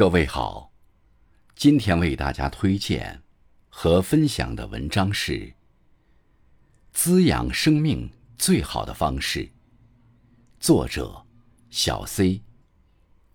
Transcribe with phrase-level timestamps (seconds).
[0.00, 0.72] 各位好，
[1.54, 3.20] 今天为大家推荐
[3.68, 5.32] 和分享的文章是
[6.90, 9.40] 《滋养生命最好的方式》，
[10.58, 11.22] 作者
[11.68, 12.40] 小 C，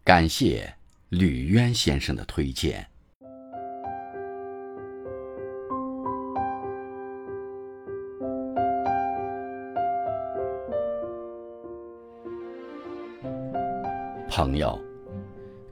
[0.03, 0.73] 感谢
[1.09, 2.89] 吕渊先生的推荐。
[14.27, 14.94] 朋友。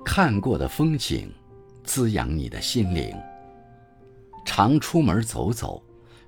[0.05, 1.31] 看过的风景，
[1.83, 3.15] 滋养你的心灵。
[4.45, 5.81] 常出门走走，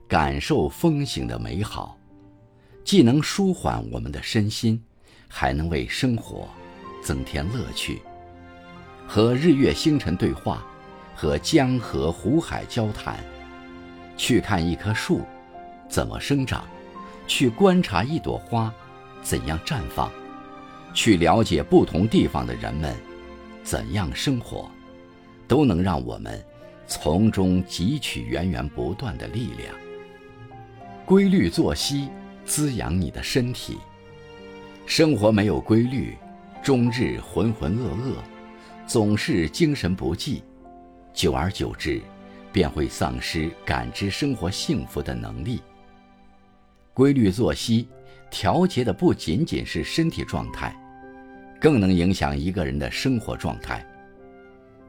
[0.07, 1.97] 感受风景的美好，
[2.83, 4.81] 既能舒缓我们的身心，
[5.27, 6.47] 还能为生活
[7.03, 8.01] 增添乐趣。
[9.05, 10.65] 和日月星辰对话，
[11.13, 13.19] 和江河湖海交谈，
[14.15, 15.21] 去看一棵树
[15.89, 16.65] 怎么生长，
[17.27, 18.73] 去观察一朵花
[19.21, 20.09] 怎样绽放，
[20.93, 22.95] 去了解不同地方的人们。
[23.65, 24.69] 怎样生活，
[25.47, 26.39] 都能让我们
[26.87, 29.75] 从中汲取源源不断的力量。
[31.03, 32.09] 规律作息
[32.45, 33.79] 滋养你的身体。
[34.85, 36.15] 生活没有规律，
[36.61, 38.13] 终日浑浑噩噩，
[38.85, 40.43] 总是精神不济，
[41.11, 41.99] 久而久之，
[42.53, 45.59] 便会丧失感知生活幸福的能力。
[46.93, 47.87] 规律作息
[48.29, 50.79] 调节的不仅仅是身体状态。
[51.65, 53.83] 更能影响一个人的生活状态。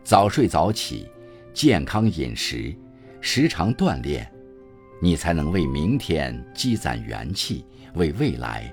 [0.05, 1.09] 早睡早起，
[1.55, 2.77] 健康饮食，
[3.19, 4.31] 时常锻炼，
[5.01, 8.71] 你才能为明天积攒元气，为未来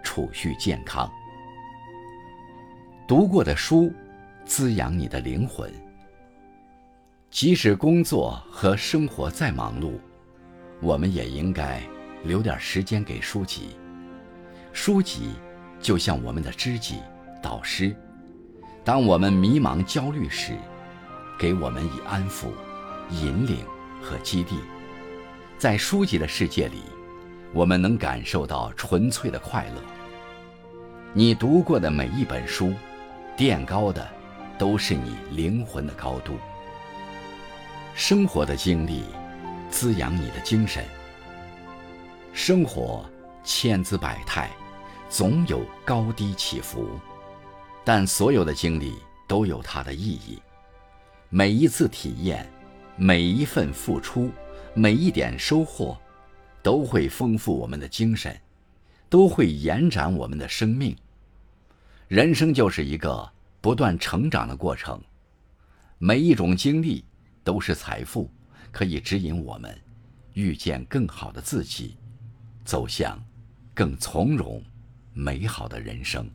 [0.00, 1.10] 储蓄健康。
[3.08, 3.92] 读过的书，
[4.44, 5.68] 滋养你的灵魂。
[7.32, 9.94] 即使工作和生活再忙碌，
[10.80, 11.82] 我们也应该
[12.22, 13.70] 留点时间给书籍。
[14.72, 15.30] 书籍
[15.80, 17.00] 就像我们的知己。
[17.40, 17.94] 导师，
[18.84, 20.56] 当我们迷茫焦虑时，
[21.38, 22.46] 给我们以安抚、
[23.10, 23.64] 引领
[24.02, 24.58] 和激励。
[25.58, 26.82] 在书籍的世界里，
[27.52, 29.82] 我们能感受到纯粹的快乐。
[31.12, 32.72] 你读过的每一本书，
[33.36, 34.06] 垫高的
[34.58, 36.34] 都是你灵魂的高度。
[37.94, 39.04] 生活的经历，
[39.68, 40.84] 滋养你的精神。
[42.32, 43.04] 生活
[43.42, 44.48] 千姿百态，
[45.08, 46.88] 总有高低起伏。
[47.84, 48.94] 但所有的经历
[49.26, 50.40] 都有它的意义，
[51.28, 52.48] 每一次体验，
[52.96, 54.30] 每一份付出，
[54.74, 55.98] 每一点收获，
[56.62, 58.38] 都会丰富我们的精神，
[59.08, 60.94] 都会延展我们的生命。
[62.06, 63.28] 人生就是一个
[63.60, 65.00] 不断成长的过程，
[65.98, 67.04] 每一种经历
[67.42, 68.30] 都是财富，
[68.70, 69.76] 可以指引我们
[70.34, 71.96] 遇见更好的自己，
[72.64, 73.18] 走向
[73.74, 74.62] 更从容、
[75.12, 76.28] 美好的人生。